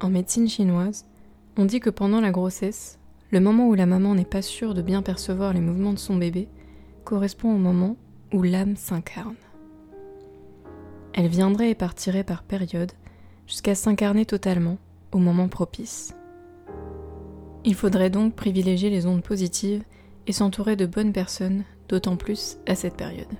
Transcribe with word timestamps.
En 0.00 0.10
médecine 0.10 0.48
chinoise, 0.48 1.06
on 1.56 1.64
dit 1.64 1.80
que 1.80 1.88
pendant 1.88 2.20
la 2.20 2.30
grossesse, 2.30 2.98
le 3.30 3.40
moment 3.40 3.68
où 3.68 3.74
la 3.74 3.86
maman 3.86 4.14
n'est 4.14 4.26
pas 4.26 4.42
sûre 4.42 4.74
de 4.74 4.82
bien 4.82 5.00
percevoir 5.00 5.54
les 5.54 5.60
mouvements 5.60 5.94
de 5.94 5.98
son 5.98 6.16
bébé 6.16 6.48
correspond 7.04 7.54
au 7.54 7.58
moment 7.58 7.96
où 8.32 8.42
l'âme 8.42 8.76
s'incarne. 8.76 9.36
Elle 11.14 11.28
viendrait 11.28 11.70
et 11.70 11.74
partirait 11.74 12.24
par 12.24 12.42
période 12.42 12.92
jusqu'à 13.46 13.74
s'incarner 13.74 14.26
totalement 14.26 14.76
au 15.12 15.18
moment 15.18 15.48
propice. 15.48 16.14
Il 17.64 17.74
faudrait 17.74 18.10
donc 18.10 18.34
privilégier 18.34 18.90
les 18.90 19.06
ondes 19.06 19.22
positives 19.22 19.82
et 20.26 20.32
s'entourer 20.32 20.76
de 20.76 20.84
bonnes 20.84 21.12
personnes, 21.12 21.64
d'autant 21.88 22.16
plus 22.16 22.58
à 22.66 22.74
cette 22.74 22.96
période. 22.96 23.32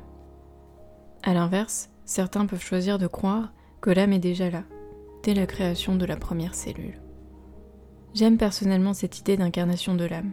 A 1.23 1.34
l'inverse, 1.34 1.91
certains 2.07 2.46
peuvent 2.46 2.62
choisir 2.62 2.98
de 2.98 3.07
croire 3.07 3.53
que 3.82 3.91
l'âme 3.91 4.14
est 4.14 4.18
déjà 4.18 4.49
là, 4.49 4.63
la 5.35 5.46
création 5.46 5.96
de 5.96 6.04
la 6.04 6.16
première 6.16 6.54
cellule. 6.54 7.00
J'aime 8.14 8.39
personnellement 8.39 8.94
cette 8.94 9.18
idée 9.18 9.36
d'incarnation 9.36 9.94
de 9.94 10.04
l'âme, 10.04 10.32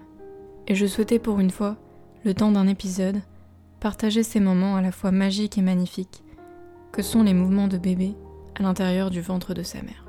et 0.67 0.75
je 0.75 0.85
souhaitais 0.85 1.19
pour 1.19 1.39
une 1.39 1.51
fois, 1.51 1.77
le 2.23 2.33
temps 2.33 2.51
d'un 2.51 2.67
épisode, 2.67 3.21
partager 3.79 4.23
ces 4.23 4.39
moments 4.39 4.75
à 4.75 4.81
la 4.81 4.91
fois 4.91 5.11
magiques 5.11 5.57
et 5.57 5.61
magnifiques 5.61 6.23
que 6.93 7.01
sont 7.01 7.23
les 7.23 7.33
mouvements 7.33 7.67
de 7.67 7.77
bébé 7.77 8.15
à 8.55 8.63
l'intérieur 8.63 9.09
du 9.09 9.19
ventre 9.19 9.53
de 9.53 9.63
sa 9.63 9.81
mère. 9.81 10.05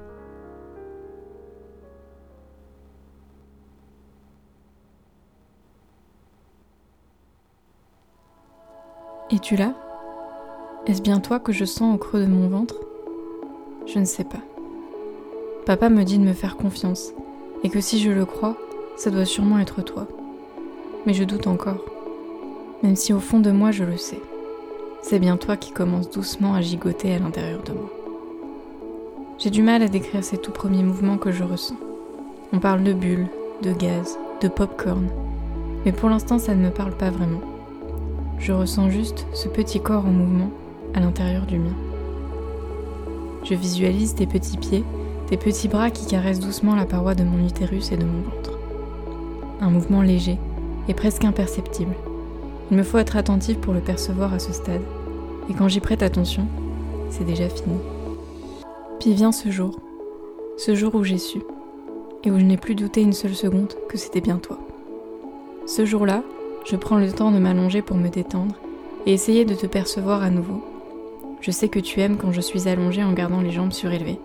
Es-tu 9.30 9.56
là? 9.56 9.74
Est-ce 10.86 11.02
bien 11.02 11.18
toi 11.18 11.40
que 11.40 11.50
je 11.50 11.64
sens 11.64 11.94
au 11.94 11.98
creux 11.98 12.20
de 12.20 12.30
mon 12.30 12.48
ventre? 12.48 12.76
Je 13.86 13.98
ne 13.98 14.04
sais 14.04 14.24
pas. 14.24 14.42
Papa 15.66 15.88
me 15.88 16.04
dit 16.04 16.18
de 16.18 16.24
me 16.24 16.34
faire 16.34 16.58
confiance 16.58 17.14
et 17.62 17.70
que 17.70 17.80
si 17.80 17.98
je 17.98 18.10
le 18.10 18.26
crois, 18.26 18.54
ça 18.98 19.10
doit 19.10 19.24
sûrement 19.24 19.58
être 19.58 19.80
toi. 19.80 20.06
Mais 21.06 21.14
je 21.14 21.24
doute 21.24 21.46
encore, 21.46 21.82
même 22.82 22.96
si 22.96 23.14
au 23.14 23.18
fond 23.18 23.40
de 23.40 23.50
moi 23.50 23.70
je 23.70 23.84
le 23.84 23.96
sais. 23.96 24.20
C'est 25.00 25.18
bien 25.18 25.38
toi 25.38 25.56
qui 25.56 25.72
commences 25.72 26.10
doucement 26.10 26.52
à 26.52 26.60
gigoter 26.60 27.14
à 27.14 27.18
l'intérieur 27.18 27.62
de 27.62 27.72
moi. 27.72 27.90
J'ai 29.38 29.48
du 29.48 29.62
mal 29.62 29.82
à 29.82 29.88
décrire 29.88 30.22
ces 30.22 30.36
tout 30.36 30.50
premiers 30.50 30.82
mouvements 30.82 31.16
que 31.16 31.32
je 31.32 31.44
ressens. 31.44 31.78
On 32.52 32.58
parle 32.58 32.84
de 32.84 32.92
bulles, 32.92 33.28
de 33.62 33.72
gaz, 33.72 34.18
de 34.42 34.48
pop-corn, 34.48 35.08
mais 35.86 35.92
pour 35.92 36.10
l'instant 36.10 36.38
ça 36.38 36.54
ne 36.54 36.62
me 36.62 36.70
parle 36.70 36.94
pas 36.94 37.10
vraiment. 37.10 37.40
Je 38.38 38.52
ressens 38.52 38.90
juste 38.90 39.26
ce 39.32 39.48
petit 39.48 39.80
corps 39.80 40.04
en 40.04 40.10
mouvement 40.10 40.50
à 40.92 41.00
l'intérieur 41.00 41.46
du 41.46 41.58
mien. 41.58 41.74
Je 43.44 43.54
visualise 43.54 44.14
tes 44.14 44.26
petits 44.26 44.58
pieds 44.58 44.84
des 45.30 45.36
petits 45.36 45.68
bras 45.68 45.90
qui 45.90 46.06
caressent 46.06 46.40
doucement 46.40 46.74
la 46.74 46.84
paroi 46.84 47.14
de 47.14 47.24
mon 47.24 47.46
utérus 47.46 47.92
et 47.92 47.96
de 47.96 48.04
mon 48.04 48.22
ventre. 48.22 48.58
Un 49.60 49.70
mouvement 49.70 50.02
léger 50.02 50.38
et 50.88 50.94
presque 50.94 51.24
imperceptible. 51.24 51.94
Il 52.70 52.76
me 52.76 52.82
faut 52.82 52.98
être 52.98 53.16
attentif 53.16 53.58
pour 53.58 53.74
le 53.74 53.80
percevoir 53.80 54.32
à 54.32 54.38
ce 54.38 54.52
stade, 54.52 54.82
et 55.48 55.54
quand 55.54 55.68
j'y 55.68 55.80
prête 55.80 56.02
attention, 56.02 56.46
c'est 57.10 57.24
déjà 57.24 57.48
fini. 57.48 57.76
Puis 59.00 59.14
vient 59.14 59.32
ce 59.32 59.50
jour, 59.50 59.78
ce 60.56 60.74
jour 60.74 60.94
où 60.94 61.04
j'ai 61.04 61.18
su, 61.18 61.40
et 62.24 62.30
où 62.30 62.38
je 62.38 62.44
n'ai 62.44 62.56
plus 62.56 62.74
douté 62.74 63.02
une 63.02 63.12
seule 63.12 63.34
seconde 63.34 63.74
que 63.88 63.98
c'était 63.98 64.20
bien 64.20 64.38
toi. 64.38 64.58
Ce 65.66 65.84
jour-là, 65.84 66.22
je 66.64 66.76
prends 66.76 66.96
le 66.96 67.12
temps 67.12 67.30
de 67.30 67.38
m'allonger 67.38 67.82
pour 67.82 67.96
me 67.96 68.08
détendre 68.08 68.54
et 69.06 69.12
essayer 69.12 69.44
de 69.44 69.54
te 69.54 69.66
percevoir 69.66 70.22
à 70.22 70.30
nouveau. 70.30 70.62
Je 71.40 71.50
sais 71.50 71.68
que 71.68 71.78
tu 71.78 72.00
aimes 72.00 72.16
quand 72.16 72.32
je 72.32 72.40
suis 72.40 72.68
allongée 72.68 73.04
en 73.04 73.12
gardant 73.12 73.42
les 73.42 73.50
jambes 73.50 73.72
surélevées, 73.72 74.18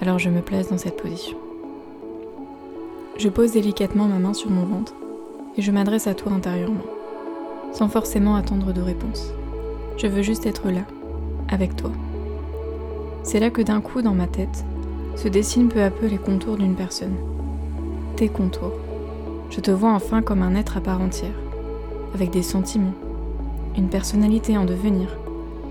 alors 0.00 0.18
je 0.18 0.30
me 0.30 0.40
place 0.40 0.68
dans 0.68 0.78
cette 0.78 1.00
position. 1.00 1.36
Je 3.18 3.28
pose 3.28 3.52
délicatement 3.52 4.06
ma 4.06 4.18
main 4.18 4.32
sur 4.32 4.50
mon 4.50 4.64
ventre 4.64 4.94
et 5.56 5.62
je 5.62 5.72
m'adresse 5.72 6.06
à 6.06 6.14
toi 6.14 6.32
intérieurement, 6.32 6.86
sans 7.72 7.88
forcément 7.88 8.36
attendre 8.36 8.72
de 8.72 8.80
réponse. 8.80 9.32
Je 9.96 10.06
veux 10.06 10.22
juste 10.22 10.46
être 10.46 10.70
là, 10.70 10.82
avec 11.48 11.74
toi. 11.74 11.90
C'est 13.24 13.40
là 13.40 13.50
que 13.50 13.62
d'un 13.62 13.80
coup, 13.80 14.02
dans 14.02 14.14
ma 14.14 14.28
tête, 14.28 14.64
se 15.16 15.26
dessinent 15.26 15.68
peu 15.68 15.82
à 15.82 15.90
peu 15.90 16.06
les 16.06 16.18
contours 16.18 16.56
d'une 16.56 16.76
personne. 16.76 17.16
Tes 18.14 18.28
contours. 18.28 18.74
Je 19.50 19.60
te 19.60 19.72
vois 19.72 19.92
enfin 19.92 20.22
comme 20.22 20.42
un 20.42 20.54
être 20.54 20.76
à 20.76 20.80
part 20.80 21.00
entière, 21.00 21.34
avec 22.14 22.30
des 22.30 22.42
sentiments, 22.42 22.94
une 23.76 23.88
personnalité 23.88 24.56
en 24.56 24.64
devenir, 24.64 25.08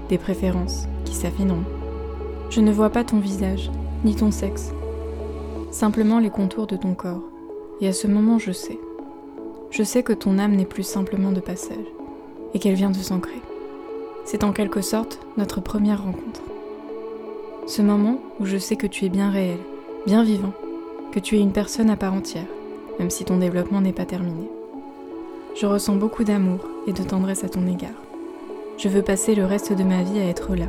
des 0.10 0.18
préférences 0.18 0.88
qui 1.06 1.16
s'affineront. 1.16 1.64
Je 2.50 2.60
ne 2.60 2.72
vois 2.72 2.90
pas 2.90 3.06
ton 3.06 3.20
visage, 3.20 3.72
ni 4.04 4.16
ton 4.16 4.32
sexe, 4.32 4.72
simplement 5.72 6.20
les 6.20 6.30
contours 6.30 6.68
de 6.68 6.76
ton 6.76 6.94
corps. 6.94 7.24
Et 7.82 7.88
à 7.88 7.94
ce 7.94 8.08
moment, 8.08 8.40
je 8.40 8.52
sais. 8.52 8.80
Je 9.70 9.84
sais 9.84 10.04
que 10.04 10.14
ton 10.14 10.40
âme 10.40 10.56
n'est 10.56 10.66
plus 10.66 10.84
simplement 10.84 11.32
de 11.32 11.40
passage, 11.40 11.78
et 12.54 12.60
qu'elle 12.60 12.76
vient 12.76 12.90
de 12.90 12.96
s'ancrer. 12.96 13.42
C'est 14.26 14.44
en 14.44 14.52
quelque 14.52 14.82
sorte 14.82 15.20
notre 15.38 15.62
première 15.62 16.04
rencontre. 16.04 16.42
Ce 17.66 17.82
moment 17.82 18.20
où 18.40 18.46
je 18.46 18.58
sais 18.58 18.76
que 18.76 18.88
tu 18.88 19.06
es 19.06 19.10
bien 19.10 19.30
réel, 19.30 19.60
bien 20.06 20.24
vivant, 20.24 20.54
que 21.12 21.20
tu 21.20 21.36
es 21.36 21.42
une 21.42 21.52
personne 21.52 21.90
à 21.90 21.98
part 21.98 22.14
entière, 22.14 22.48
même 23.00 23.10
si 23.10 23.26
ton 23.26 23.38
développement 23.38 23.82
n'est 23.82 23.94
pas 23.94 24.06
terminé. 24.06 24.50
Je 25.56 25.66
ressens 25.66 25.96
beaucoup 25.96 26.24
d'amour 26.24 26.60
et 26.88 26.94
de 26.94 27.04
tendresse 27.04 27.44
à 27.44 27.50
ton 27.50 27.68
égard. 27.68 27.90
Je 28.78 28.90
veux 28.90 29.02
passer 29.02 29.36
le 29.36 29.46
reste 29.46 29.74
de 29.74 29.84
ma 29.84 30.04
vie 30.04 30.20
à 30.20 30.28
être 30.28 30.56
là, 30.56 30.68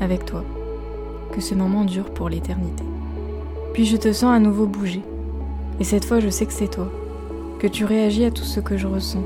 avec 0.00 0.24
toi, 0.24 0.44
que 1.34 1.40
ce 1.40 1.54
moment 1.54 1.84
dure 1.84 2.10
pour 2.10 2.28
l'éternité. 2.28 2.84
Puis 3.72 3.86
je 3.86 3.96
te 3.96 4.12
sens 4.12 4.32
à 4.32 4.38
nouveau 4.38 4.66
bouger. 4.66 5.02
Et 5.80 5.84
cette 5.84 6.04
fois, 6.04 6.20
je 6.20 6.28
sais 6.28 6.46
que 6.46 6.52
c'est 6.52 6.70
toi, 6.70 6.88
que 7.58 7.66
tu 7.66 7.84
réagis 7.84 8.24
à 8.24 8.30
tout 8.30 8.44
ce 8.44 8.60
que 8.60 8.76
je 8.76 8.86
ressens, 8.86 9.24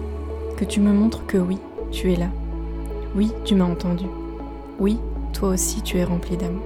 que 0.57 0.65
tu 0.65 0.81
me 0.81 0.93
montres 0.93 1.27
que 1.27 1.37
oui, 1.37 1.59
tu 1.91 2.11
es 2.11 2.17
là. 2.17 2.29
Oui, 3.15 3.31
tu 3.45 3.55
m'as 3.55 3.67
entendu. 3.67 4.07
Oui, 4.81 4.97
toi 5.35 5.51
aussi, 5.51 5.83
tu 5.83 5.99
es 5.99 6.05
rempli 6.05 6.39
d'amour. 6.39 6.65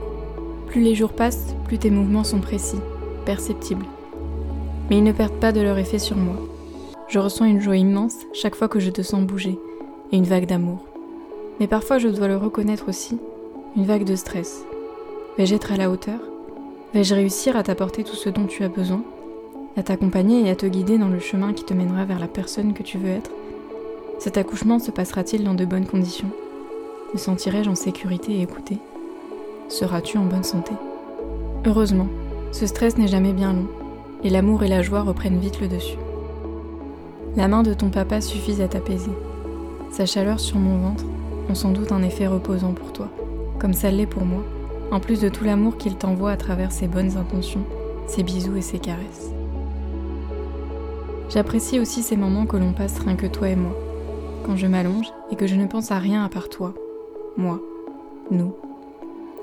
Plus 0.69 0.81
les 0.81 0.95
jours 0.95 1.13
passent, 1.13 1.57
plus 1.67 1.79
tes 1.79 1.91
mouvements 1.91 2.25
sont 2.25 2.41
précis, 2.41 2.81
perceptibles. 3.27 3.87
Mais 4.89 4.99
ils 4.99 5.05
ne 5.05 5.13
perdent 5.13 5.41
pas 5.41 5.51
de 5.51 5.61
leur 5.61 5.79
effet 5.79 5.99
sur 5.99 6.17
moi. 6.17 6.37
Je 7.09 7.19
ressens 7.19 7.47
une 7.47 7.61
joie 7.61 7.77
immense 7.77 8.17
chaque 8.33 8.55
fois 8.55 8.69
que 8.69 8.81
je 8.81 8.91
te 8.91 9.03
sens 9.03 9.23
bouger, 9.25 9.59
et 10.13 10.17
une 10.17 10.25
vague 10.25 10.47
d'amour. 10.47 10.85
Mais 11.59 11.67
parfois, 11.67 11.99
je 11.99 12.09
dois 12.09 12.29
le 12.29 12.37
reconnaître 12.37 12.89
aussi, 12.89 13.19
une 13.77 13.87
vague 13.87 14.05
de 14.05 14.17
stress, 14.17 14.65
Vais-je 15.39 15.55
être 15.55 15.73
à 15.73 15.79
la 15.79 15.89
hauteur? 15.89 16.21
Vais-je 16.93 17.15
réussir 17.15 17.57
à 17.57 17.63
t'apporter 17.63 18.05
tout 18.05 18.17
ce 18.17 18.29
dont 18.29 18.45
tu 18.45 18.65
as 18.65 18.69
besoin? 18.69 19.03
À 19.79 19.83
t'accompagner 19.83 20.47
et 20.47 20.51
à 20.51 20.55
te 20.55 20.67
guider 20.67 20.99
dans 20.99 21.09
le 21.09 21.21
chemin 21.21 21.55
qui 21.55 21.65
te 21.65 21.73
mènera 21.73 22.05
vers 22.05 22.19
la 22.19 22.27
personne 22.27 22.75
que 22.75 22.83
tu 22.83 22.99
veux 22.99 23.09
être? 23.09 23.31
Cet 24.19 24.37
accouchement 24.37 24.79
se 24.79 24.91
passera-t-il 24.91 25.43
dans 25.43 25.55
de 25.55 25.65
bonnes 25.65 25.87
conditions? 25.87 26.29
Me 27.15 27.19
sentirai-je 27.19 27.71
en 27.71 27.75
sécurité 27.75 28.33
et 28.33 28.43
écoutée? 28.43 28.77
Seras-tu 29.71 30.19
en 30.19 30.27
bonne 30.27 30.45
santé? 30.45 30.75
Heureusement, 31.65 32.09
ce 32.51 32.67
stress 32.67 32.99
n'est 32.99 33.09
jamais 33.09 33.33
bien 33.33 33.55
long, 33.55 33.69
et 34.25 34.29
l'amour 34.29 34.65
et 34.65 34.69
la 34.69 34.83
joie 34.83 35.01
reprennent 35.01 35.39
vite 35.39 35.63
le 35.63 35.69
dessus. 35.69 35.97
La 37.37 37.49
main 37.49 37.63
de 37.63 37.73
ton 37.73 37.89
papa 37.89 38.21
suffit 38.21 38.61
à 38.61 38.69
t'apaiser. 38.69 39.13
Sa 39.93 40.05
chaleur 40.05 40.41
sur 40.41 40.59
mon 40.59 40.77
ventre 40.77 41.05
ont 41.49 41.55
sans 41.55 41.71
doute 41.71 41.91
un 41.91 42.03
effet 42.03 42.27
reposant 42.27 42.75
pour 42.75 42.93
toi, 42.93 43.09
comme 43.59 43.73
ça 43.73 43.91
l'est 43.91 44.05
pour 44.05 44.27
moi 44.27 44.45
en 44.93 45.01
plus 45.01 45.21
de 45.21 45.31
tout 45.31 45.43
l'amour 45.43 45.79
qu'il 45.79 45.97
t'envoie 45.97 46.31
à 46.31 46.37
travers 46.37 46.71
ses 46.71 46.87
bonnes 46.87 47.17
intentions, 47.17 47.65
ses 48.07 48.23
bisous 48.23 48.57
et 48.57 48.63
ses 48.63 48.79
caresses. 48.79 49.31
J'apprécie 51.31 51.81
aussi 51.81 52.03
ces 52.03 52.17
moments 52.19 52.45
que 52.45 52.59
l'on 52.59 52.75
passe 52.75 52.99
rien 52.99 53.17
que 53.17 53.27
toi 53.27 53.49
et 53.49 53.57
moi, 53.57 53.75
quand 54.45 54.55
je 54.55 54.67
m'allonge 54.67 55.11
et 55.31 55.37
que 55.37 55.47
je 55.47 55.55
ne 55.55 55.67
pense 55.67 55.91
à 55.91 55.99
rien 55.99 56.23
à 56.23 56.29
part 56.29 56.51
toi, 56.51 56.75
moi, 57.39 57.59
nous, 58.31 58.55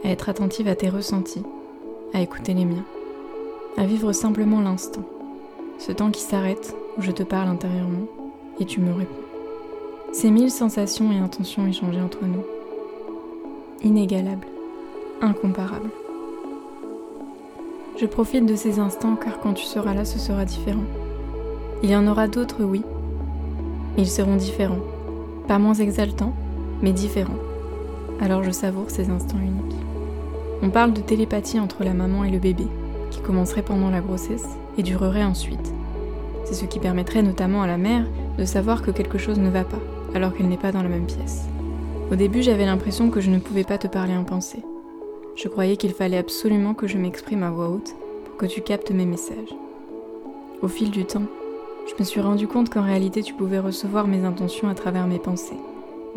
à 0.03 0.09
être 0.09 0.29
attentive 0.29 0.67
à 0.67 0.75
tes 0.75 0.87
ressentis, 0.87 1.43
à 2.13 2.21
écouter 2.21 2.53
les 2.53 2.65
miens, 2.65 2.85
à 3.75 3.87
vivre 3.87 4.11
simplement 4.13 4.61
l'instant, 4.61 5.03
ce 5.79 5.91
temps 5.91 6.11
qui 6.11 6.21
s'arrête 6.21 6.75
où 6.99 7.01
je 7.01 7.11
te 7.11 7.23
parle 7.23 7.49
intérieurement 7.49 8.05
et 8.59 8.65
tu 8.65 8.81
me 8.81 8.93
réponds. 8.93 9.15
Ces 10.11 10.29
mille 10.29 10.51
sensations 10.51 11.11
et 11.11 11.17
intentions 11.17 11.65
échangées 11.65 12.01
entre 12.01 12.25
nous, 12.25 12.43
inégalables 13.81 14.48
incomparable. 15.21 15.89
Je 17.99 18.05
profite 18.05 18.45
de 18.45 18.55
ces 18.55 18.79
instants 18.79 19.15
car 19.15 19.39
quand 19.39 19.53
tu 19.53 19.65
seras 19.65 19.93
là, 19.93 20.05
ce 20.05 20.19
sera 20.19 20.45
différent. 20.45 20.85
Il 21.83 21.89
y 21.89 21.95
en 21.95 22.07
aura 22.07 22.27
d'autres, 22.27 22.63
oui. 22.63 22.83
Ils 23.97 24.09
seront 24.09 24.35
différents. 24.35 24.79
Pas 25.47 25.59
moins 25.59 25.73
exaltants, 25.73 26.33
mais 26.81 26.93
différents. 26.93 27.39
Alors 28.21 28.43
je 28.43 28.51
savoure 28.51 28.89
ces 28.89 29.09
instants 29.09 29.39
uniques. 29.39 29.75
On 30.61 30.69
parle 30.69 30.93
de 30.93 31.01
télépathie 31.01 31.59
entre 31.59 31.83
la 31.83 31.93
maman 31.93 32.23
et 32.23 32.31
le 32.31 32.39
bébé, 32.39 32.67
qui 33.11 33.21
commencerait 33.21 33.61
pendant 33.61 33.89
la 33.89 34.01
grossesse 34.01 34.47
et 34.77 34.83
durerait 34.83 35.23
ensuite. 35.23 35.73
C'est 36.45 36.53
ce 36.53 36.65
qui 36.65 36.79
permettrait 36.79 37.21
notamment 37.21 37.61
à 37.61 37.67
la 37.67 37.77
mère 37.77 38.05
de 38.37 38.45
savoir 38.45 38.81
que 38.81 38.91
quelque 38.91 39.17
chose 39.17 39.39
ne 39.39 39.49
va 39.49 39.63
pas, 39.63 39.79
alors 40.15 40.33
qu'elle 40.33 40.47
n'est 40.47 40.57
pas 40.57 40.71
dans 40.71 40.83
la 40.83 40.89
même 40.89 41.05
pièce. 41.05 41.45
Au 42.11 42.15
début, 42.15 42.41
j'avais 42.41 42.65
l'impression 42.65 43.09
que 43.09 43.21
je 43.21 43.29
ne 43.29 43.39
pouvais 43.39 43.63
pas 43.63 43.77
te 43.77 43.87
parler 43.87 44.15
en 44.15 44.23
pensée. 44.23 44.63
Je 45.41 45.47
croyais 45.47 45.77
qu'il 45.77 45.93
fallait 45.93 46.17
absolument 46.17 46.73
que 46.73 46.85
je 46.85 46.97
m'exprime 46.97 47.43
à 47.43 47.49
voix 47.49 47.69
haute 47.69 47.95
pour 48.25 48.35
que 48.35 48.45
tu 48.45 48.59
captes 48.59 48.91
mes 48.91 49.05
messages. 49.05 49.55
Au 50.61 50.67
fil 50.67 50.91
du 50.91 51.05
temps, 51.05 51.27
je 51.87 51.93
me 51.97 52.03
suis 52.03 52.19
rendu 52.19 52.45
compte 52.45 52.69
qu'en 52.69 52.83
réalité 52.83 53.23
tu 53.23 53.33
pouvais 53.33 53.59
recevoir 53.59 54.05
mes 54.05 54.25
intentions 54.25 54.67
à 54.67 54.75
travers 54.75 55.07
mes 55.07 55.17
pensées, 55.17 55.55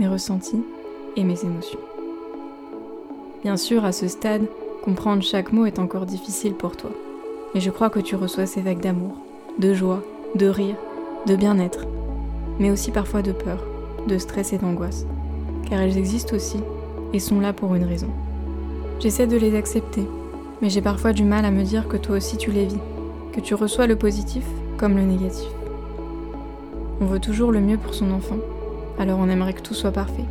mes 0.01 0.09
ressentis 0.09 0.65
et 1.15 1.23
mes 1.23 1.45
émotions. 1.45 1.79
Bien 3.45 3.57
sûr, 3.57 3.85
à 3.85 3.93
ce 3.93 4.09
stade, 4.09 4.49
comprendre 4.83 5.23
chaque 5.23 5.53
mot 5.53 5.67
est 5.67 5.79
encore 5.79 6.07
difficile 6.07 6.55
pour 6.55 6.77
toi, 6.77 6.91
mais 7.55 7.61
je 7.61 7.71
crois 7.71 7.91
que 7.91 8.01
tu 8.01 8.17
reçois 8.17 8.47
ces 8.47 8.61
vagues 8.61 8.81
d'amour, 8.81 9.15
de 9.57 9.73
joie, 9.73 10.03
de 10.35 10.47
rire, 10.47 10.77
de 11.27 11.37
bien-être, 11.37 11.87
mais 12.59 12.73
aussi 12.73 12.91
parfois 12.91 13.23
de 13.23 13.31
peur, 13.31 13.63
de 14.09 14.19
stress 14.19 14.53
et 14.53 14.59
d'angoisse, 14.59 15.07
car 15.71 15.81
elles 15.81 15.97
existent 15.97 16.35
aussi 16.35 16.59
et 17.13 17.21
sont 17.21 17.39
là 17.39 17.53
pour 17.53 17.77
une 17.77 17.85
raison. 17.85 18.11
J'essaie 19.03 19.27
de 19.27 19.37
les 19.37 19.57
accepter, 19.57 20.07
mais 20.61 20.71
j'ai 20.71 20.81
parfois 20.81 21.13
du 21.13 21.25
mal 21.25 21.45
à 21.45 21.51
me 21.51 21.65
dire 21.65 21.89
que 21.89 21.97
toi 21.97 22.19
aussi 22.19 22.37
tu 22.37 22.53
les 22.53 22.67
vis, 22.67 22.79
que 23.33 23.41
tu 23.41 23.57
reçois 23.57 23.89
le 23.89 23.97
positif 23.97 24.45
comme 24.79 24.95
le 24.95 25.03
négatif. 25.03 25.49
On 27.01 27.07
veut 27.07 27.19
toujours 27.19 27.51
le 27.51 27.59
mieux 27.59 27.79
pour 27.79 27.95
son 27.95 28.13
enfant, 28.13 28.39
alors 29.01 29.19
on 29.19 29.29
aimerait 29.29 29.55
que 29.55 29.61
tout 29.61 29.75
soit 29.75 29.91
parfait, 29.91 30.25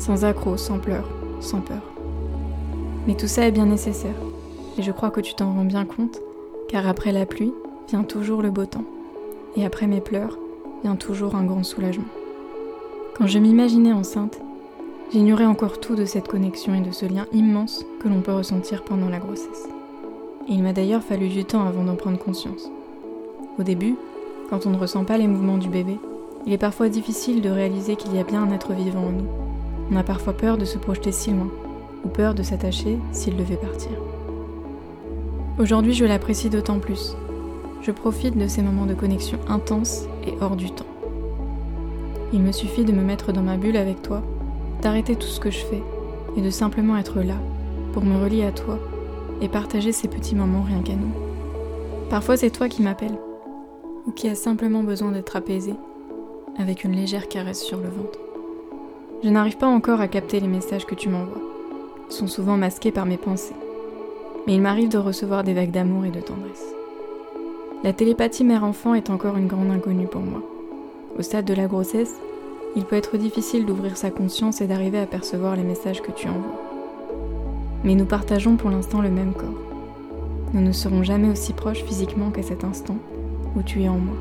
sans 0.00 0.24
accroc, 0.24 0.58
sans 0.58 0.80
pleurs, 0.80 1.08
sans 1.38 1.60
peur. 1.60 1.82
Mais 3.06 3.14
tout 3.14 3.28
ça 3.28 3.46
est 3.46 3.52
bien 3.52 3.66
nécessaire, 3.66 4.18
et 4.76 4.82
je 4.82 4.90
crois 4.90 5.10
que 5.10 5.20
tu 5.20 5.34
t'en 5.34 5.52
rends 5.52 5.64
bien 5.64 5.84
compte, 5.84 6.20
car 6.68 6.88
après 6.88 7.12
la 7.12 7.26
pluie 7.26 7.54
vient 7.88 8.02
toujours 8.02 8.42
le 8.42 8.50
beau 8.50 8.66
temps, 8.66 8.86
et 9.56 9.64
après 9.64 9.86
mes 9.86 10.00
pleurs 10.00 10.36
vient 10.82 10.96
toujours 10.96 11.36
un 11.36 11.44
grand 11.44 11.62
soulagement. 11.62 12.02
Quand 13.16 13.28
je 13.28 13.38
m'imaginais 13.38 13.92
enceinte, 13.92 14.40
j'ignorais 15.12 15.46
encore 15.46 15.80
tout 15.80 15.94
de 15.94 16.04
cette 16.04 16.28
connexion 16.28 16.74
et 16.74 16.80
de 16.80 16.90
ce 16.90 17.06
lien 17.06 17.26
immense 17.32 17.84
que 18.00 18.08
l'on 18.08 18.20
peut 18.20 18.32
ressentir 18.32 18.82
pendant 18.82 19.08
la 19.08 19.18
grossesse. 19.18 19.68
Et 20.48 20.52
il 20.52 20.62
m'a 20.62 20.72
d'ailleurs 20.72 21.02
fallu 21.02 21.28
du 21.28 21.44
temps 21.44 21.66
avant 21.66 21.84
d'en 21.84 21.96
prendre 21.96 22.18
conscience. 22.18 22.70
Au 23.58 23.62
début, 23.62 23.96
quand 24.50 24.66
on 24.66 24.70
ne 24.70 24.78
ressent 24.78 25.04
pas 25.04 25.18
les 25.18 25.26
mouvements 25.26 25.58
du 25.58 25.68
bébé, 25.68 25.98
il 26.46 26.52
est 26.52 26.58
parfois 26.58 26.88
difficile 26.88 27.40
de 27.40 27.50
réaliser 27.50 27.96
qu'il 27.96 28.14
y 28.14 28.18
a 28.18 28.24
bien 28.24 28.42
un 28.42 28.52
être 28.52 28.72
vivant 28.72 29.06
en 29.06 29.12
nous. 29.12 29.26
On 29.90 29.96
a 29.96 30.02
parfois 30.02 30.32
peur 30.32 30.58
de 30.58 30.64
se 30.64 30.78
projeter 30.78 31.12
si 31.12 31.30
loin, 31.30 31.50
ou 32.04 32.08
peur 32.08 32.34
de 32.34 32.42
s'attacher 32.42 32.98
s'il 33.12 33.36
devait 33.36 33.56
partir. 33.56 33.90
Aujourd'hui, 35.58 35.94
je 35.94 36.04
l'apprécie 36.04 36.50
d'autant 36.50 36.78
plus. 36.78 37.16
Je 37.82 37.90
profite 37.90 38.36
de 38.36 38.46
ces 38.46 38.62
moments 38.62 38.86
de 38.86 38.94
connexion 38.94 39.38
intenses 39.48 40.04
et 40.26 40.34
hors 40.40 40.56
du 40.56 40.70
temps. 40.70 40.86
Il 42.32 42.42
me 42.42 42.52
suffit 42.52 42.84
de 42.84 42.92
me 42.92 43.02
mettre 43.02 43.32
dans 43.32 43.42
ma 43.42 43.56
bulle 43.56 43.76
avec 43.76 44.02
toi, 44.02 44.22
d'arrêter 44.82 45.16
tout 45.16 45.26
ce 45.26 45.40
que 45.40 45.50
je 45.50 45.64
fais 45.64 45.82
et 46.36 46.42
de 46.42 46.50
simplement 46.50 46.96
être 46.96 47.20
là 47.20 47.36
pour 47.92 48.04
me 48.04 48.22
relier 48.22 48.44
à 48.44 48.52
toi 48.52 48.78
et 49.40 49.48
partager 49.48 49.92
ces 49.92 50.08
petits 50.08 50.34
moments 50.34 50.62
rien 50.62 50.82
qu'à 50.82 50.94
nous. 50.94 51.12
Parfois, 52.10 52.36
c'est 52.36 52.50
toi 52.50 52.68
qui 52.68 52.82
m'appelles 52.82 53.18
ou 54.06 54.12
qui 54.12 54.28
a 54.28 54.34
simplement 54.34 54.82
besoin 54.82 55.12
d'être 55.12 55.36
apaisé 55.36 55.74
avec 56.58 56.84
une 56.84 56.92
légère 56.92 57.28
caresse 57.28 57.62
sur 57.62 57.78
le 57.78 57.88
ventre. 57.88 58.18
Je 59.24 59.28
n'arrive 59.28 59.56
pas 59.56 59.66
encore 59.66 60.00
à 60.00 60.08
capter 60.08 60.40
les 60.40 60.46
messages 60.46 60.86
que 60.86 60.94
tu 60.94 61.08
m'envoies. 61.08 61.40
Ils 62.08 62.14
sont 62.14 62.26
souvent 62.26 62.56
masqués 62.56 62.92
par 62.92 63.06
mes 63.06 63.16
pensées. 63.16 63.56
Mais 64.46 64.54
il 64.54 64.60
m'arrive 64.60 64.88
de 64.88 64.98
recevoir 64.98 65.42
des 65.42 65.54
vagues 65.54 65.72
d'amour 65.72 66.04
et 66.04 66.10
de 66.10 66.20
tendresse. 66.20 66.66
La 67.82 67.92
télépathie 67.92 68.44
mère-enfant 68.44 68.94
est 68.94 69.10
encore 69.10 69.36
une 69.36 69.48
grande 69.48 69.70
inconnue 69.70 70.06
pour 70.06 70.20
moi. 70.20 70.42
Au 71.18 71.22
stade 71.22 71.44
de 71.44 71.54
la 71.54 71.66
grossesse, 71.66 72.14
il 72.76 72.84
peut 72.84 72.96
être 72.96 73.16
difficile 73.16 73.64
d'ouvrir 73.64 73.96
sa 73.96 74.10
conscience 74.10 74.60
et 74.60 74.66
d'arriver 74.66 74.98
à 74.98 75.06
percevoir 75.06 75.56
les 75.56 75.62
messages 75.62 76.02
que 76.02 76.12
tu 76.12 76.28
envoies. 76.28 76.60
Mais 77.84 77.94
nous 77.94 78.04
partageons 78.04 78.56
pour 78.56 78.68
l'instant 78.68 79.00
le 79.00 79.10
même 79.10 79.32
corps. 79.32 79.48
Nous 80.52 80.60
ne 80.60 80.72
serons 80.72 81.02
jamais 81.02 81.30
aussi 81.30 81.54
proches 81.54 81.82
physiquement 81.84 82.30
qu'à 82.30 82.42
cet 82.42 82.64
instant 82.64 82.96
où 83.56 83.62
tu 83.62 83.82
es 83.82 83.88
en 83.88 83.96
moi. 83.96 84.16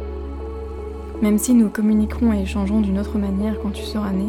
Même 1.21 1.37
si 1.37 1.53
nous 1.53 1.69
communiquerons 1.69 2.33
et 2.33 2.41
échangeons 2.41 2.79
d'une 2.79 2.97
autre 2.97 3.17
manière 3.17 3.59
quand 3.61 3.71
tu 3.71 3.83
seras 3.83 4.11
né, 4.11 4.27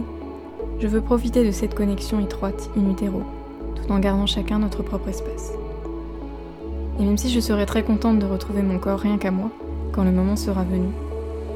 je 0.81 0.89
veux 0.89 1.01
profiter 1.01 1.45
de 1.45 1.53
cette 1.53 1.75
connexion 1.75 2.19
étroite 2.19 2.69
in 2.77 2.91
utero, 2.91 3.23
tout 3.77 3.93
en 3.93 4.01
gardant 4.01 4.27
chacun 4.27 4.59
notre 4.59 4.83
propre 4.83 5.09
espace. 5.09 5.53
Et 6.99 7.05
même 7.05 7.17
si 7.17 7.31
je 7.31 7.41
serais 7.41 7.67
très 7.67 7.85
contente 7.85 8.19
de 8.19 8.27
retrouver 8.27 8.63
mon 8.63 8.79
corps 8.79 8.99
rien 8.99 9.19
qu'à 9.19 9.31
moi, 9.31 9.51
quand 9.93 10.03
le 10.03 10.11
moment 10.11 10.37
sera 10.37 10.65
venu, 10.65 10.89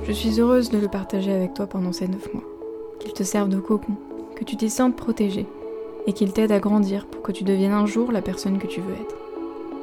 je 0.04 0.12
suis 0.12 0.40
heureuse 0.40 0.70
de 0.70 0.78
le 0.78 0.88
partager 0.88 1.32
avec 1.32 1.54
toi 1.54 1.66
pendant 1.66 1.92
ces 1.92 2.06
neuf 2.06 2.32
mois. 2.32 2.44
Qu'il 3.00 3.12
te 3.12 3.22
serve 3.22 3.48
de 3.48 3.58
cocon, 3.58 3.94
que 4.36 4.44
tu 4.44 4.56
t'y 4.56 4.70
sentes 4.70 4.94
protégé, 4.94 5.46
et 6.06 6.12
qu'il 6.12 6.32
t'aide 6.32 6.52
à 6.52 6.60
grandir 6.60 7.06
pour 7.06 7.22
que 7.22 7.32
tu 7.32 7.44
deviennes 7.44 7.72
un 7.72 7.86
jour 7.86 8.12
la 8.12 8.22
personne 8.22 8.58
que 8.58 8.66
tu 8.66 8.80
veux 8.80 8.94
être. 8.94 9.16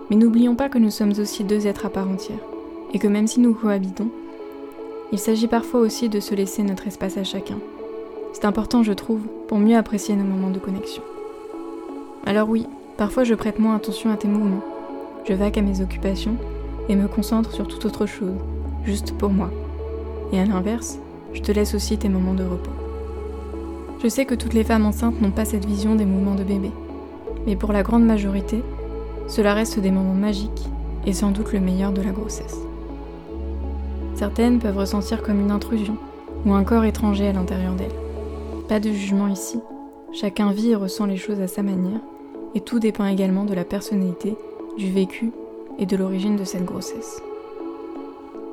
Mais 0.10 0.16
n'oublions 0.16 0.56
pas 0.56 0.70
que 0.70 0.78
nous 0.78 0.92
sommes 0.92 1.14
aussi 1.20 1.44
deux 1.44 1.68
êtres 1.68 1.86
à 1.86 1.90
part 1.90 2.10
entière, 2.10 2.40
et 2.94 3.00
que 3.00 3.08
même 3.08 3.28
si 3.28 3.40
nous 3.40 3.54
cohabitons, 3.54 4.10
il 5.12 5.20
s'agit 5.20 5.48
parfois 5.48 5.80
aussi 5.80 6.10
de 6.10 6.20
se 6.20 6.36
laisser 6.36 6.64
notre 6.64 6.88
espace 6.88 7.18
à 7.18 7.24
chacun. 7.24 7.58
C'est 8.34 8.46
important, 8.46 8.84
je 8.84 8.94
trouve, 8.94 9.22
pour 9.48 9.58
mieux 9.58 9.78
apprécier 9.78 10.16
nos 10.16 10.24
moments 10.24 10.50
de 10.52 10.60
connexion. 10.60 11.02
Alors 12.26 12.50
oui, 12.50 12.66
parfois 12.98 13.24
je 13.24 13.34
prête 13.34 13.58
moins 13.58 13.76
attention 13.76 14.12
à 14.12 14.18
tes 14.18 14.28
mouvements. 14.28 14.64
Je 15.26 15.34
vaque 15.34 15.58
à 15.58 15.62
mes 15.62 15.82
occupations 15.82 16.36
et 16.90 16.96
me 16.96 17.08
concentre 17.08 17.52
sur 17.52 17.68
toute 17.68 17.86
autre 17.86 18.06
chose, 18.06 18.36
juste 18.86 19.14
pour 19.18 19.30
moi. 19.30 19.50
Et 20.34 20.40
à 20.40 20.46
l'inverse, 20.46 21.00
je 21.34 21.42
te 21.42 21.52
laisse 21.52 21.74
aussi 21.74 21.98
tes 21.98 22.10
moments 22.10 22.34
de 22.34 22.44
repos. 22.44 22.87
Je 24.00 24.08
sais 24.08 24.26
que 24.26 24.36
toutes 24.36 24.54
les 24.54 24.64
femmes 24.64 24.86
enceintes 24.86 25.20
n'ont 25.22 25.32
pas 25.32 25.46
cette 25.46 25.66
vision 25.66 25.96
des 25.96 26.06
mouvements 26.06 26.36
de 26.36 26.44
bébé, 26.44 26.70
mais 27.48 27.56
pour 27.56 27.74
la 27.74 27.82
grande 27.82 28.06
majorité, 28.06 28.62
cela 29.28 29.56
reste 29.56 29.80
des 29.80 29.90
moments 29.90 30.14
magiques 30.14 30.68
et 31.08 31.14
sans 31.14 31.32
doute 31.32 31.52
le 31.52 31.60
meilleur 31.60 31.92
de 31.92 32.04
la 32.04 32.12
grossesse. 32.12 32.60
Certaines 34.14 34.60
peuvent 34.60 34.78
ressentir 34.78 35.24
comme 35.24 35.40
une 35.40 35.52
intrusion 35.52 35.98
ou 36.46 36.54
un 36.54 36.64
corps 36.64 36.86
étranger 36.86 37.28
à 37.28 37.34
l'intérieur 37.34 37.74
d'elles. 37.74 37.90
Pas 38.70 38.80
de 38.80 38.92
jugement 38.92 39.28
ici, 39.28 39.60
chacun 40.14 40.52
vit 40.52 40.72
et 40.72 40.76
ressent 40.76 41.06
les 41.06 41.18
choses 41.18 41.42
à 41.42 41.48
sa 41.48 41.64
manière, 41.64 42.00
et 42.54 42.62
tout 42.62 42.78
dépend 42.78 43.06
également 43.06 43.46
de 43.46 43.56
la 43.56 43.64
personnalité, 43.64 44.36
du 44.78 44.92
vécu 44.92 45.32
et 45.80 45.88
de 45.88 45.98
l'origine 45.98 46.36
de 46.36 46.44
cette 46.44 46.66
grossesse. 46.66 47.22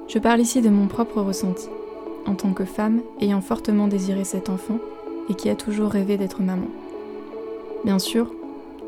Je 0.08 0.18
parle 0.18 0.40
ici 0.40 0.62
de 0.62 0.70
mon 0.70 0.86
propre 0.86 1.20
ressenti, 1.20 1.68
en 2.26 2.34
tant 2.34 2.54
que 2.54 2.64
femme 2.64 3.02
ayant 3.20 3.42
fortement 3.42 3.88
désiré 3.88 4.24
cet 4.24 4.48
enfant 4.48 4.78
et 5.28 5.34
qui 5.34 5.48
a 5.48 5.54
toujours 5.54 5.90
rêvé 5.90 6.16
d'être 6.16 6.42
maman. 6.42 6.68
Bien 7.84 7.98
sûr, 7.98 8.30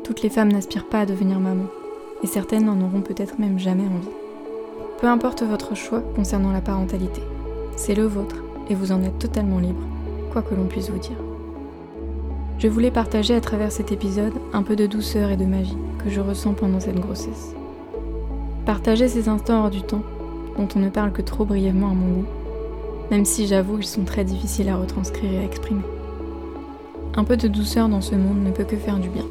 toutes 0.03 0.21
les 0.21 0.29
femmes 0.29 0.51
n'aspirent 0.51 0.87
pas 0.87 1.01
à 1.01 1.05
devenir 1.05 1.39
maman, 1.39 1.65
et 2.23 2.27
certaines 2.27 2.65
n'en 2.65 2.81
auront 2.81 3.01
peut-être 3.01 3.39
même 3.39 3.59
jamais 3.59 3.83
envie. 3.83 4.07
Peu 4.99 5.07
importe 5.07 5.43
votre 5.43 5.75
choix 5.75 6.01
concernant 6.15 6.51
la 6.51 6.61
parentalité, 6.61 7.21
c'est 7.75 7.93
le 7.93 8.05
vôtre 8.05 8.37
et 8.69 8.75
vous 8.75 8.91
en 8.91 9.03
êtes 9.03 9.19
totalement 9.19 9.59
libre, 9.59 9.83
quoi 10.31 10.41
que 10.41 10.55
l'on 10.55 10.65
puisse 10.65 10.89
vous 10.89 10.99
dire. 10.99 11.17
Je 12.57 12.67
voulais 12.67 12.89
partager 12.89 13.35
à 13.35 13.41
travers 13.41 13.71
cet 13.71 13.91
épisode 13.91 14.33
un 14.51 14.63
peu 14.63 14.75
de 14.75 14.87
douceur 14.87 15.29
et 15.29 15.37
de 15.37 15.45
magie 15.45 15.77
que 16.03 16.09
je 16.09 16.19
ressens 16.19 16.53
pendant 16.53 16.79
cette 16.79 16.99
grossesse. 16.99 17.53
Partager 18.65 19.07
ces 19.07 19.29
instants 19.29 19.63
hors 19.63 19.69
du 19.69 19.83
temps, 19.83 20.01
dont 20.57 20.67
on 20.75 20.79
ne 20.79 20.89
parle 20.89 21.11
que 21.11 21.21
trop 21.21 21.45
brièvement 21.45 21.91
à 21.91 21.93
mon 21.93 22.21
goût, 22.21 22.25
même 23.11 23.25
si 23.25 23.45
j'avoue 23.45 23.77
qu'ils 23.77 23.85
sont 23.85 24.05
très 24.05 24.23
difficiles 24.23 24.69
à 24.69 24.77
retranscrire 24.77 25.31
et 25.31 25.39
à 25.39 25.43
exprimer. 25.43 25.83
Un 27.17 27.23
peu 27.23 27.35
de 27.35 27.47
douceur 27.47 27.89
dans 27.89 27.99
ce 27.99 28.13
monde 28.13 28.43
ne 28.43 28.51
peut 28.51 28.63
que 28.63 28.75
faire 28.75 28.99
du 28.99 29.09
bien. 29.09 29.25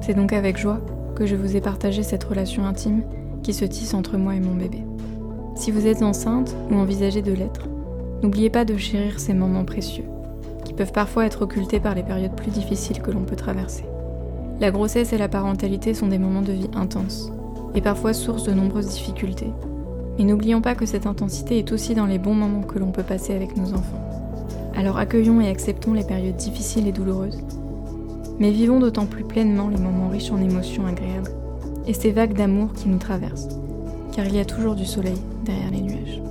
C'est 0.00 0.14
donc 0.14 0.32
avec 0.32 0.58
joie 0.58 0.80
que 1.14 1.26
je 1.26 1.36
vous 1.36 1.54
ai 1.54 1.60
partagé 1.60 2.02
cette 2.02 2.24
relation 2.24 2.66
intime 2.66 3.04
qui 3.44 3.54
se 3.54 3.64
tisse 3.64 3.94
entre 3.94 4.16
moi 4.16 4.34
et 4.34 4.40
mon 4.40 4.56
bébé. 4.56 4.82
Si 5.54 5.70
vous 5.70 5.86
êtes 5.86 6.02
enceinte 6.02 6.56
ou 6.72 6.74
envisagez 6.74 7.22
de 7.22 7.32
l'être, 7.32 7.68
n'oubliez 8.20 8.50
pas 8.50 8.64
de 8.64 8.76
chérir 8.76 9.20
ces 9.20 9.32
moments 9.32 9.64
précieux, 9.64 10.06
qui 10.64 10.72
peuvent 10.72 10.90
parfois 10.90 11.24
être 11.24 11.42
occultés 11.42 11.78
par 11.78 11.94
les 11.94 12.02
périodes 12.02 12.34
plus 12.34 12.50
difficiles 12.50 13.00
que 13.00 13.12
l'on 13.12 13.22
peut 13.22 13.36
traverser. 13.36 13.84
La 14.58 14.72
grossesse 14.72 15.12
et 15.12 15.18
la 15.18 15.28
parentalité 15.28 15.94
sont 15.94 16.08
des 16.08 16.18
moments 16.18 16.42
de 16.42 16.52
vie 16.52 16.70
intenses, 16.74 17.30
et 17.76 17.80
parfois 17.80 18.12
source 18.12 18.42
de 18.42 18.52
nombreuses 18.52 18.88
difficultés. 18.88 19.52
Mais 20.18 20.24
n'oublions 20.24 20.60
pas 20.60 20.74
que 20.74 20.86
cette 20.86 21.06
intensité 21.06 21.58
est 21.58 21.70
aussi 21.70 21.94
dans 21.94 22.06
les 22.06 22.18
bons 22.18 22.34
moments 22.34 22.62
que 22.62 22.80
l'on 22.80 22.90
peut 22.90 23.04
passer 23.04 23.36
avec 23.36 23.56
nos 23.56 23.72
enfants. 23.72 24.17
Alors 24.78 24.96
accueillons 24.96 25.40
et 25.40 25.48
acceptons 25.48 25.92
les 25.92 26.04
périodes 26.04 26.36
difficiles 26.36 26.86
et 26.86 26.92
douloureuses, 26.92 27.42
mais 28.38 28.52
vivons 28.52 28.78
d'autant 28.78 29.06
plus 29.06 29.24
pleinement 29.24 29.68
les 29.68 29.76
moments 29.76 30.08
riches 30.08 30.30
en 30.30 30.40
émotions 30.40 30.86
agréables 30.86 31.32
et 31.88 31.92
ces 31.92 32.12
vagues 32.12 32.34
d'amour 32.34 32.74
qui 32.74 32.88
nous 32.88 32.98
traversent, 32.98 33.48
car 34.14 34.24
il 34.26 34.36
y 34.36 34.38
a 34.38 34.44
toujours 34.44 34.76
du 34.76 34.86
soleil 34.86 35.18
derrière 35.44 35.72
les 35.72 35.80
nuages. 35.80 36.22